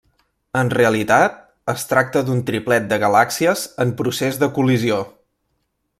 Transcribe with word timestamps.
En 0.61 0.71
realitat, 0.75 1.35
es 1.75 1.83
tracta 1.91 2.25
d'un 2.29 2.41
triplet 2.49 2.89
de 2.95 3.01
galàxies 3.05 3.67
en 3.85 3.95
procés 4.01 4.41
de 4.45 4.51
col·lisió. 4.57 4.99